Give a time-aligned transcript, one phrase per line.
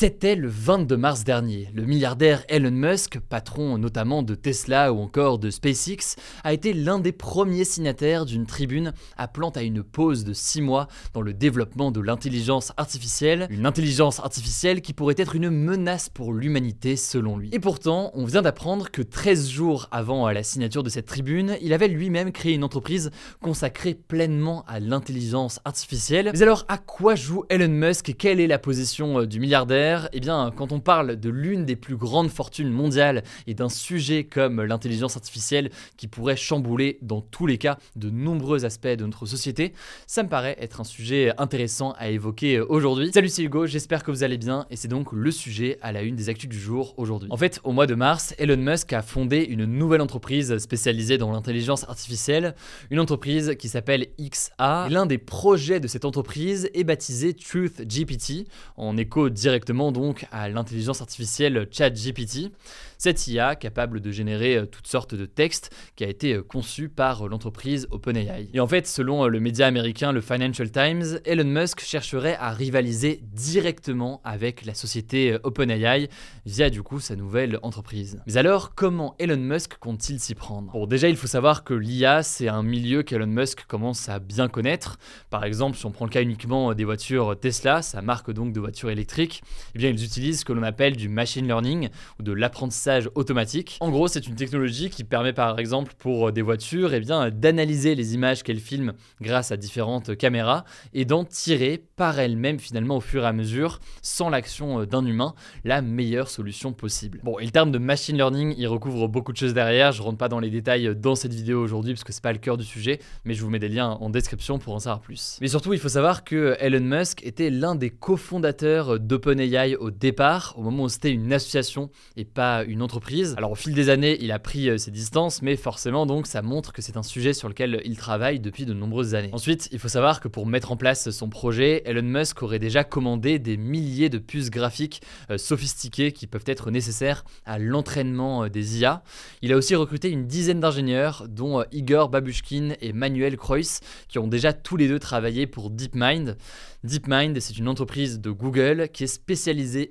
[0.00, 1.70] C'était le 22 mars dernier.
[1.74, 7.00] Le milliardaire Elon Musk, patron notamment de Tesla ou encore de SpaceX, a été l'un
[7.00, 11.90] des premiers signataires d'une tribune appelant à une pause de 6 mois dans le développement
[11.90, 17.48] de l'intelligence artificielle, une intelligence artificielle qui pourrait être une menace pour l'humanité selon lui.
[17.50, 21.72] Et pourtant, on vient d'apprendre que 13 jours avant la signature de cette tribune, il
[21.72, 23.10] avait lui-même créé une entreprise
[23.42, 26.30] consacrée pleinement à l'intelligence artificielle.
[26.32, 29.87] Mais alors, à quoi joue Elon Musk quelle est la position euh, du milliardaire?
[30.12, 34.24] Eh bien, quand on parle de l'une des plus grandes fortunes mondiales et d'un sujet
[34.24, 39.26] comme l'intelligence artificielle qui pourrait chambouler dans tous les cas de nombreux aspects de notre
[39.26, 39.72] société,
[40.06, 43.10] ça me paraît être un sujet intéressant à évoquer aujourd'hui.
[43.12, 46.02] Salut, c'est Hugo, j'espère que vous allez bien et c'est donc le sujet à la
[46.02, 47.28] une des actus du jour aujourd'hui.
[47.30, 51.32] En fait, au mois de mars, Elon Musk a fondé une nouvelle entreprise spécialisée dans
[51.32, 52.54] l'intelligence artificielle,
[52.90, 54.88] une entreprise qui s'appelle XA.
[54.90, 60.48] L'un des projets de cette entreprise est baptisé Truth GPT, en écho directement donc à
[60.48, 62.50] l'intelligence artificielle ChatGPT.
[62.98, 66.88] Cette IA, capable de générer euh, toutes sortes de textes, qui a été euh, conçue
[66.88, 68.48] par euh, l'entreprise OpenAI.
[68.52, 73.20] Et en fait, selon le média américain le Financial Times, Elon Musk chercherait à rivaliser
[73.22, 76.08] directement avec la société OpenAI
[76.44, 78.20] via du coup sa nouvelle entreprise.
[78.26, 80.72] Mais alors, comment Elon Musk compte-t-il s'y prendre?
[80.72, 84.48] Bon, déjà, il faut savoir que l'IA, c'est un milieu qu'Elon Musk commence à bien
[84.48, 84.98] connaître.
[85.30, 88.58] Par exemple, si on prend le cas uniquement des voitures Tesla, sa marque donc de
[88.58, 89.42] voitures électriques,
[89.74, 91.88] eh bien, ils utilisent ce que l'on appelle du machine learning
[92.18, 93.76] ou de l'apprentissage automatique.
[93.80, 97.94] En gros, c'est une technologie qui permet par exemple pour des voitures eh bien, d'analyser
[97.94, 103.00] les images qu'elles filment grâce à différentes caméras et d'en tirer par elle-même finalement au
[103.00, 105.34] fur et à mesure, sans l'action d'un humain,
[105.64, 107.20] la meilleure solution possible.
[107.22, 110.18] Bon, et le terme de machine learning, il recouvre beaucoup de choses derrière, je rentre
[110.18, 112.64] pas dans les détails dans cette vidéo aujourd'hui parce que c'est pas le cœur du
[112.64, 115.38] sujet, mais je vous mets des liens en description pour en savoir plus.
[115.40, 120.54] Mais surtout, il faut savoir que Elon Musk était l'un des cofondateurs d'OpenAI au départ,
[120.56, 123.34] au moment où c'était une association et pas une entreprise.
[123.36, 126.42] Alors au fil des années, il a pris euh, ses distances, mais forcément donc ça
[126.42, 129.30] montre que c'est un sujet sur lequel il travaille depuis de nombreuses années.
[129.32, 132.84] Ensuite, il faut savoir que pour mettre en place son projet, Elon Musk aurait déjà
[132.84, 138.48] commandé des milliers de puces graphiques euh, sophistiquées qui peuvent être nécessaires à l'entraînement euh,
[138.48, 139.02] des IA.
[139.42, 144.28] Il a aussi recruté une dizaine d'ingénieurs, dont Igor Babushkin et Manuel Kreuss, qui ont
[144.28, 146.36] déjà tous les deux travaillé pour DeepMind.
[146.84, 149.47] DeepMind, c'est une entreprise de Google qui est spécialisée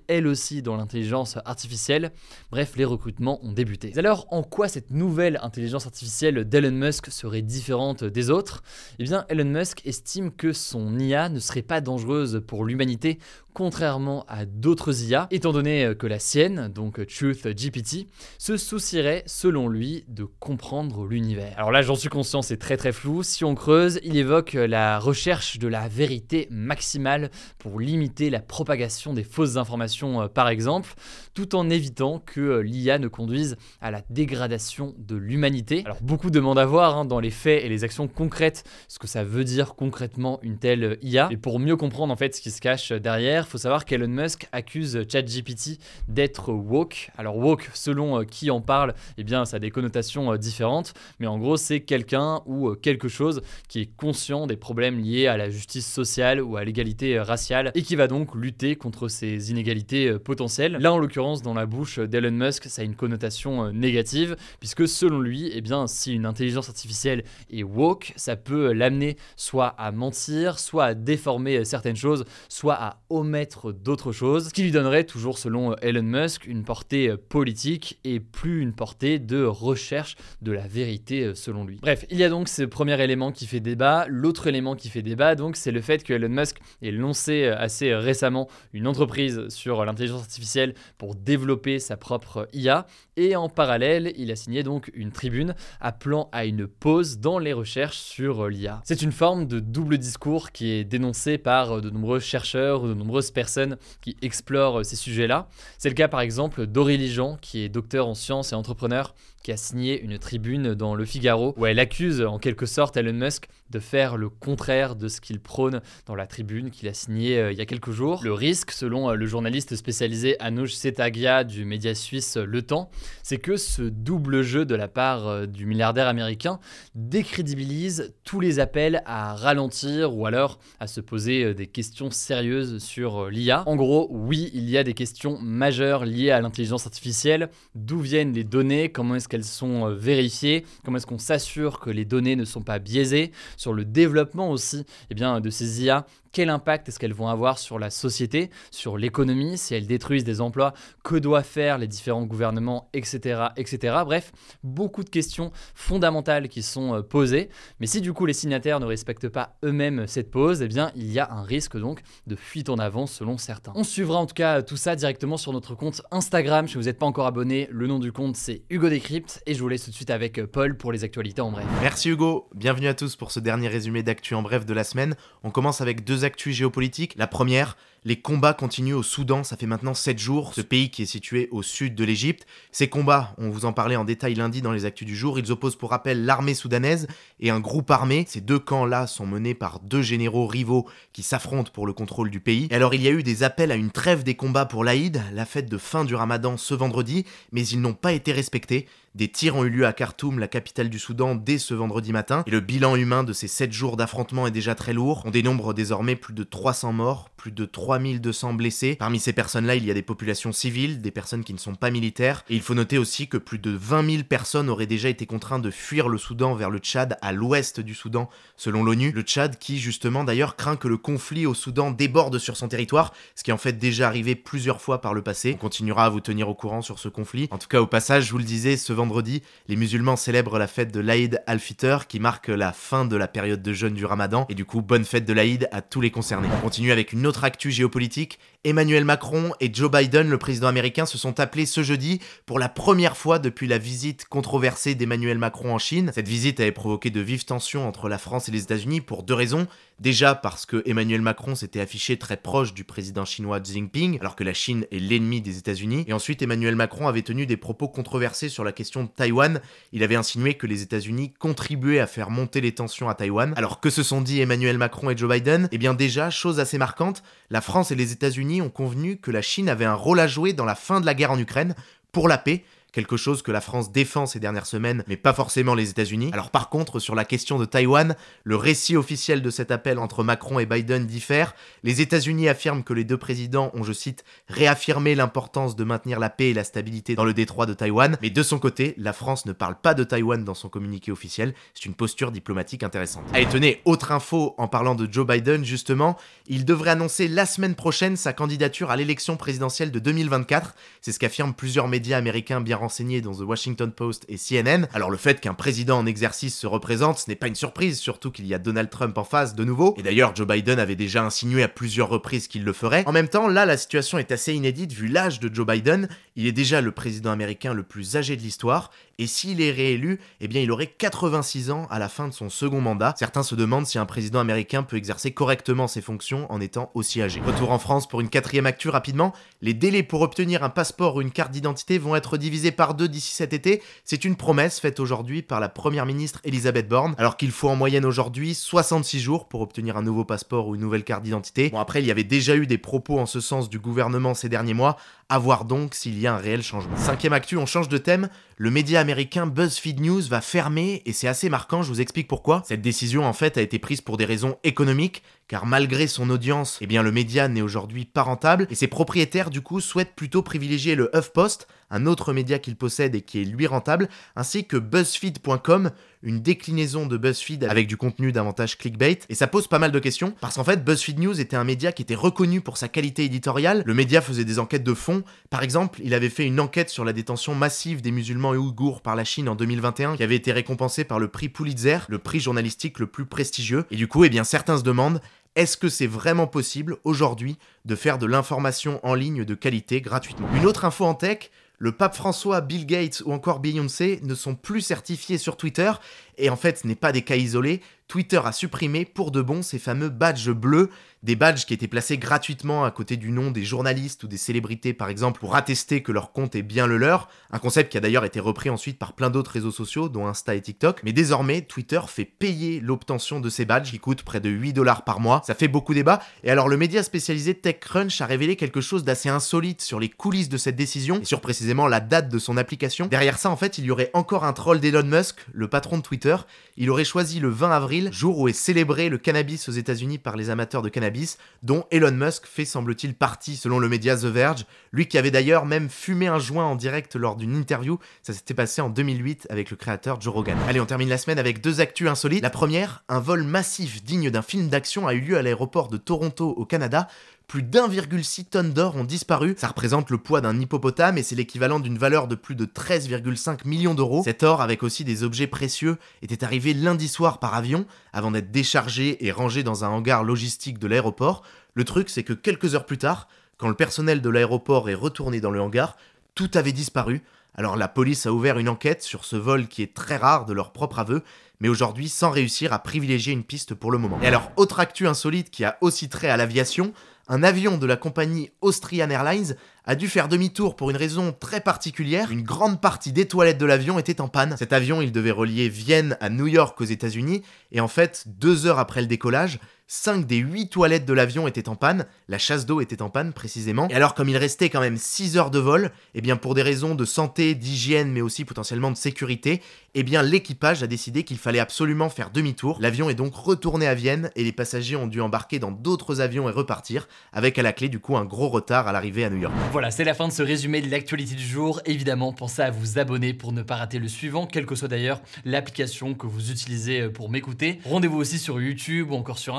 [0.07, 2.11] elle aussi dans l'intelligence artificielle.
[2.51, 3.91] Bref, les recrutements ont débuté.
[3.97, 8.63] Alors, en quoi cette nouvelle intelligence artificielle d'Elon Musk serait différente des autres?
[8.99, 13.19] Eh bien, Elon Musk estime que son IA ne serait pas dangereuse pour l'humanité
[13.57, 18.05] contrairement à d'autres IA, étant donné que la sienne, donc Truth GPT,
[18.37, 21.55] se soucierait, selon lui, de comprendre l'univers.
[21.57, 23.23] Alors là, j'en suis conscient, c'est très très flou.
[23.23, 29.15] Si on creuse, il évoque la recherche de la vérité maximale pour limiter la propagation
[29.15, 30.93] des fausses informations, euh, par exemple,
[31.33, 35.81] tout en évitant que euh, l'IA ne conduise à la dégradation de l'humanité.
[35.83, 39.07] Alors beaucoup demandent à voir hein, dans les faits et les actions concrètes ce que
[39.07, 41.29] ça veut dire concrètement une telle IA.
[41.31, 44.09] Et pour mieux comprendre en fait ce qui se cache derrière, il faut savoir qu'Elon
[44.09, 47.11] Musk accuse ChatGPT d'être woke.
[47.17, 50.93] Alors woke, selon euh, qui en parle, eh bien ça a des connotations euh, différentes,
[51.19, 55.37] mais en gros c'est quelqu'un ou quelque chose qui est conscient des problèmes liés à
[55.37, 60.19] la justice sociale ou à l'égalité raciale et qui va donc lutter contre ces inégalités
[60.19, 60.73] potentielles.
[60.73, 65.21] Là en l'occurrence dans la bouche d'Elon Musk, ça a une connotation négative puisque selon
[65.21, 70.59] lui, eh bien si une intelligence artificielle est woke, ça peut l'amener soit à mentir,
[70.59, 73.36] soit à déformer certaines choses, soit à omettre
[73.71, 78.61] d'autres choses, ce qui lui donnerait, toujours selon Elon Musk, une portée politique et plus
[78.61, 81.77] une portée de recherche de la vérité selon lui.
[81.81, 84.05] Bref, il y a donc ce premier élément qui fait débat.
[84.07, 87.93] L'autre élément qui fait débat, donc, c'est le fait que Elon Musk ait lancé assez
[87.93, 94.31] récemment une entreprise sur l'intelligence artificielle pour développer sa propre IA et en parallèle, il
[94.31, 98.81] a signé donc une tribune appelant à une pause dans les recherches sur l'IA.
[98.85, 102.93] C'est une forme de double discours qui est dénoncé par de nombreux chercheurs de
[103.33, 105.47] personnes qui explorent ces sujets-là.
[105.77, 109.13] C'est le cas par exemple d'Aurélie Jean, qui est docteur en sciences et entrepreneur,
[109.47, 113.13] qui a signé une tribune dans Le Figaro où elle accuse en quelque sorte Elon
[113.13, 117.39] Musk de faire le contraire de ce qu'il prône dans la tribune qu'il a signée
[117.39, 118.21] euh, il y a quelques jours.
[118.23, 122.89] Le risque, selon euh, le journaliste spécialisé Anoush Setagia du média suisse Le Temps,
[123.23, 126.59] c'est que ce double jeu de la part euh, du milliardaire américain
[126.95, 133.06] décrédibilise tous les appels à ralentir ou alors à se poser des questions sérieuses sur
[133.29, 133.63] l'IA.
[133.65, 137.49] En gros, oui, il y a des questions majeures liées à l'intelligence artificielle.
[137.75, 138.89] D'où viennent les données?
[138.89, 140.65] Comment est-ce qu'elles sont vérifiées?
[140.83, 143.31] Comment est-ce qu'on s'assure que les données ne sont pas biaisées?
[143.55, 146.05] Sur le développement aussi eh bien, de ces IA
[146.37, 150.41] quel impact est-ce qu'elles vont avoir sur la société, sur l'économie, si elles détruisent des
[150.41, 150.73] emplois,
[151.03, 153.97] que doivent faire les différents gouvernements, etc., etc.
[154.05, 154.31] Bref,
[154.63, 157.49] beaucoup de questions fondamentales qui sont euh, posées.
[157.79, 161.11] Mais si du coup les signataires ne respectent pas eux-mêmes cette pause, eh bien il
[161.11, 163.71] y a un risque donc de fuite en avant selon certains.
[163.75, 166.67] On suivra en tout cas tout ça directement sur notre compte Instagram.
[166.67, 169.61] Si vous n'êtes pas encore abonné, le nom du compte c'est Hugo Décrypte et je
[169.61, 171.65] vous laisse tout de suite avec euh, Paul pour les actualités en bref.
[171.81, 175.15] Merci Hugo, bienvenue à tous pour ce dernier résumé d'actu en bref de la semaine.
[175.43, 177.13] On commence avec deux actus géopolitiques.
[177.17, 181.03] La première, les combats continuent au Soudan, ça fait maintenant 7 jours, ce pays qui
[181.03, 182.45] est situé au sud de l'Égypte.
[182.71, 185.51] Ces combats, on vous en parlait en détail lundi dans les actus du jour, ils
[185.51, 187.07] opposent pour rappel l'armée soudanaise
[187.39, 188.25] et un groupe armé.
[188.27, 192.39] Ces deux camps-là sont menés par deux généraux rivaux qui s'affrontent pour le contrôle du
[192.39, 192.67] pays.
[192.71, 195.21] Et alors il y a eu des appels à une trêve des combats pour l'Aïd,
[195.33, 198.87] la fête de fin du ramadan ce vendredi, mais ils n'ont pas été respectés.
[199.17, 202.43] Des tirs ont eu lieu à Khartoum, la capitale du Soudan, dès ce vendredi matin,
[202.45, 205.23] et le bilan humain de ces 7 jours d'affrontement est déjà très lourd.
[205.25, 208.95] On dénombre désormais plus de 300 morts, plus de 3200 blessés.
[208.95, 211.89] Parmi ces personnes-là, il y a des populations civiles, des personnes qui ne sont pas
[211.89, 215.25] militaires, et il faut noter aussi que plus de 20 000 personnes auraient déjà été
[215.25, 219.11] contraintes de fuir le Soudan vers le Tchad, à l'ouest du Soudan, selon l'ONU.
[219.13, 223.15] Le Tchad qui, justement, d'ailleurs, craint que le conflit au Soudan déborde sur son territoire,
[223.33, 225.53] ce qui est en fait déjà arrivé plusieurs fois par le passé.
[225.55, 227.47] On continuera à vous tenir au courant sur ce conflit.
[227.49, 230.59] En tout cas, au passage, je vous le disais, ce vendredi, vendredi, les musulmans célèbrent
[230.59, 234.03] la fête de l'Aïd al-Fitr qui marque la fin de la période de jeûne du
[234.03, 234.45] ramadan.
[234.49, 236.49] Et du coup, bonne fête de l'Aïd à tous les concernés.
[236.57, 238.37] On continue avec une autre actu géopolitique.
[238.65, 242.67] Emmanuel Macron et Joe Biden, le président américain, se sont appelés ce jeudi pour la
[242.67, 246.11] première fois depuis la visite controversée d'Emmanuel Macron en Chine.
[246.13, 249.35] Cette visite avait provoqué de vives tensions entre la France et les États-Unis pour deux
[249.35, 249.67] raisons.
[249.99, 254.35] Déjà parce que Emmanuel Macron s'était affiché très proche du président chinois Xi Jinping, alors
[254.35, 256.05] que la Chine est l'ennemi des États-Unis.
[256.07, 259.59] Et ensuite, Emmanuel Macron avait tenu des propos controversés sur la question de Taïwan.
[259.93, 263.53] Il avait insinué que les États-Unis contribuaient à faire monter les tensions à Taïwan.
[263.57, 265.67] Alors que se sont dit Emmanuel Macron et Joe Biden?
[265.71, 269.41] Eh bien déjà, chose assez marquante, la France et les États-Unis ont convenu que la
[269.41, 271.73] Chine avait un rôle à jouer dans la fin de la guerre en Ukraine
[272.11, 272.63] pour la paix
[272.97, 276.31] quelque chose que la France défend ces dernières semaines, mais pas forcément les États-Unis.
[276.33, 280.23] Alors par contre, sur la question de Taïwan, le récit officiel de cet appel entre
[280.23, 281.53] Macron et Biden diffère.
[281.83, 286.31] Les États-Unis affirment que les deux présidents ont, je cite, réaffirmé l'importance de maintenir la
[286.31, 289.45] paix et la stabilité dans le détroit de Taïwan, mais de son côté, la France
[289.45, 291.53] ne parle pas de Taïwan dans son communiqué officiel.
[291.75, 293.25] C'est une posture diplomatique intéressante.
[293.31, 296.17] Allez, tenez, autre info en parlant de Joe Biden, justement,
[296.47, 300.73] il devrait annoncer la semaine prochaine sa candidature à l'élection présidentielle de 2024.
[301.01, 304.87] C'est ce qu'affirment plusieurs médias américains bien renseigné dans The Washington Post et CNN.
[304.93, 308.31] Alors le fait qu'un président en exercice se représente, ce n'est pas une surprise, surtout
[308.31, 309.93] qu'il y a Donald Trump en face de nouveau.
[309.97, 313.03] Et d'ailleurs, Joe Biden avait déjà insinué à plusieurs reprises qu'il le ferait.
[313.05, 316.07] En même temps, là, la situation est assez inédite vu l'âge de Joe Biden.
[316.37, 318.89] Il est déjà le président américain le plus âgé de l'histoire
[319.19, 322.49] et s'il est réélu, eh bien il aurait 86 ans à la fin de son
[322.49, 323.15] second mandat.
[323.17, 327.21] Certains se demandent si un président américain peut exercer correctement ses fonctions en étant aussi
[327.21, 327.41] âgé.
[327.41, 329.33] Retour en France pour une quatrième actu rapidement.
[329.61, 333.07] Les délais pour obtenir un passeport ou une carte d'identité vont être divisés par deux
[333.07, 333.81] d'ici cet été.
[334.03, 337.75] C'est une promesse faite aujourd'hui par la première ministre Elisabeth Borne, alors qu'il faut en
[337.75, 341.69] moyenne aujourd'hui 66 jours pour obtenir un nouveau passeport ou une nouvelle carte d'identité.
[341.69, 344.49] Bon après il y avait déjà eu des propos en ce sens du gouvernement ces
[344.49, 344.97] derniers mois,
[345.29, 346.95] à voir donc s'il y a un réel changement.
[346.95, 348.29] Cinquième actu, on change de thème.
[348.55, 352.63] Le média américain BuzzFeed News va fermer et c'est assez marquant, je vous explique pourquoi.
[352.65, 356.77] Cette décision en fait a été prise pour des raisons économiques, car malgré son audience,
[356.81, 360.43] eh bien le média n'est aujourd'hui pas rentable et ses propriétaires du coup souhaitent plutôt
[360.43, 364.77] privilégier le HuffPost, un autre média qu'il possède et qui est lui rentable, ainsi que
[364.77, 365.91] BuzzFeed.com,
[366.23, 369.19] une déclinaison de BuzzFeed avec du contenu davantage clickbait.
[369.29, 371.91] Et ça pose pas mal de questions, parce qu'en fait, BuzzFeed News était un média
[371.91, 373.83] qui était reconnu pour sa qualité éditoriale.
[373.85, 375.23] Le média faisait des enquêtes de fond.
[375.49, 379.01] Par exemple, il avait fait une enquête sur la détention massive des musulmans et ouïghours
[379.01, 382.39] par la Chine en 2021, qui avait été récompensée par le prix Pulitzer, le prix
[382.39, 383.85] journalistique le plus prestigieux.
[383.91, 385.21] Et du coup, eh bien, certains se demandent
[385.57, 390.47] est-ce que c'est vraiment possible aujourd'hui de faire de l'information en ligne de qualité gratuitement?
[390.55, 394.55] Une autre info en tech, le pape François, Bill Gates ou encore Beyoncé ne sont
[394.55, 395.91] plus certifiés sur Twitter,
[396.37, 399.61] et en fait ce n'est pas des cas isolés, Twitter a supprimé pour de bon
[399.61, 400.89] ces fameux badges bleus,
[401.23, 404.93] des badges qui étaient placés gratuitement à côté du nom des journalistes ou des célébrités
[404.93, 407.99] par exemple pour attester que leur compte est bien le leur, un concept qui a
[407.99, 411.63] d'ailleurs été repris ensuite par plein d'autres réseaux sociaux dont Insta et TikTok, mais désormais
[411.63, 415.41] Twitter fait payer l'obtention de ces badges qui coûtent près de 8 dollars par mois,
[415.45, 419.27] ça fait beaucoup débat, et alors le média spécialisé TechCrunch a révélé quelque chose d'assez
[419.27, 423.07] insolite sur les coulisses de cette décision, et sur précisément la date de son application.
[423.07, 426.03] Derrière ça en fait il y aurait encore un troll d'Elon Musk, le patron de
[426.03, 426.37] Twitter,
[426.77, 430.35] il aurait choisi le 20 avril jour où est célébré le cannabis aux États-Unis par
[430.35, 434.65] les amateurs de cannabis, dont Elon Musk fait semble-t-il partie selon le média The Verge,
[434.91, 438.53] lui qui avait d'ailleurs même fumé un joint en direct lors d'une interview, ça s'était
[438.53, 440.57] passé en 2008 avec le créateur Joe Rogan.
[440.67, 442.43] Allez, on termine la semaine avec deux actus insolites.
[442.43, 445.97] La première, un vol massif digne d'un film d'action a eu lieu à l'aéroport de
[445.97, 447.07] Toronto au Canada,
[447.47, 449.55] plus d'1,6 tonnes d'or ont disparu.
[449.57, 453.65] Ça représente le poids d'un hippopotame et c'est l'équivalent d'une valeur de plus de 13,5
[453.65, 454.21] millions d'euros.
[454.23, 458.51] Cet or, avec aussi des objets précieux, était arrivé lundi soir par avion avant d'être
[458.51, 461.43] déchargé et rangé dans un hangar logistique de l'aéroport.
[461.73, 465.39] Le truc, c'est que quelques heures plus tard, quand le personnel de l'aéroport est retourné
[465.39, 465.95] dans le hangar,
[466.35, 467.23] tout avait disparu.
[467.59, 470.53] Alors la police a ouvert une enquête sur ce vol qui est très rare de
[470.53, 471.23] leur propre aveu,
[471.59, 474.19] mais aujourd'hui sans réussir à privilégier une piste pour le moment.
[474.21, 476.93] Et alors, autre actu insolite qui a aussi trait à l'aviation,
[477.27, 481.59] un avion de la compagnie Austrian Airlines a dû faire demi-tour pour une raison très
[481.59, 482.31] particulière.
[482.31, 484.55] Une grande partie des toilettes de l'avion était en panne.
[484.57, 488.67] Cet avion, il devait relier Vienne à New York aux États-Unis, et en fait, deux
[488.67, 492.65] heures après le décollage, 5 des 8 toilettes de l'avion étaient en panne, la chasse
[492.65, 493.87] d'eau était en panne précisément.
[493.87, 496.55] Et alors comme il restait quand même 6 heures de vol, et eh bien pour
[496.55, 499.61] des raisons de santé, d'hygiène mais aussi potentiellement de sécurité,
[499.95, 502.79] eh bien l'équipage a décidé qu'il fallait absolument faire demi-tour.
[502.81, 506.49] L'avion est donc retourné à Vienne et les passagers ont dû embarquer dans d'autres avions
[506.49, 509.39] et repartir, avec à la clé du coup un gros retard à l'arrivée à New
[509.39, 509.55] York.
[509.71, 511.79] Voilà, c'est la fin de ce résumé de l'actualité du jour.
[511.85, 515.21] Évidemment, pensez à vous abonner pour ne pas rater le suivant, quelle que soit d'ailleurs
[515.45, 517.79] l'application que vous utilisez euh, pour m'écouter.
[517.85, 519.55] Rendez-vous aussi sur YouTube ou encore sur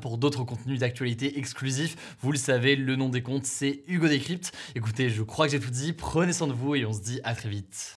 [0.00, 1.96] Pour d'autres contenus d'actualité exclusifs.
[2.20, 4.06] Vous le savez, le nom des comptes, c'est Hugo.
[4.74, 5.92] Écoutez, je crois que j'ai tout dit.
[5.92, 7.94] Prenez soin de vous et on se dit à très vite.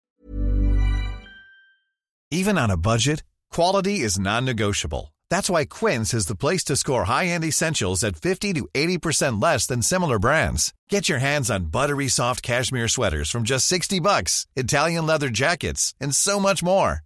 [2.31, 5.13] Even on a budget, quality is non-negotiable.
[5.31, 9.67] That's why Quince is the place to score high-end essentials at 50 to 80% less
[9.67, 10.73] than similar brands.
[10.89, 15.95] Get your hands on buttery soft cashmere sweaters from just 60 bucks, Italian leather jackets,
[16.01, 17.06] and so much more.